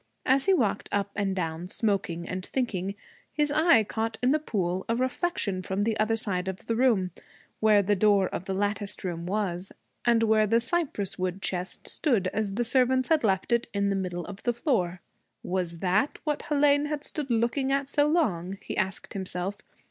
[0.25, 2.95] As he walked up and down, smoking and thinking,
[3.31, 7.11] his eye caught in the pool a reflection from the other side of the room,
[7.59, 9.71] where the door of the latticed room was,
[10.03, 13.95] and where the cypress wood chest stood as the servants had left it in the
[13.95, 15.01] middle of the floor.
[15.43, 18.57] Was that what Hélène had stood looking at so long?
[18.59, 19.59] he asked himself.